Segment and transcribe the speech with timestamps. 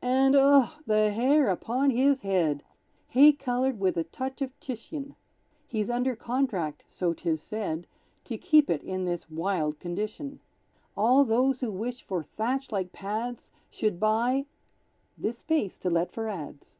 [0.00, 0.78] And oh!
[0.86, 2.62] the hair upon his head!
[3.08, 5.16] Hay coloured, with a touch of Titian!
[5.66, 7.88] He's under contract, so 'tis said,
[8.26, 10.38] To keep it in this wild condition;
[10.96, 14.46] All those who wish for thatch like Pad's Should buy
[15.18, 16.76] (This space To Let for Ads.)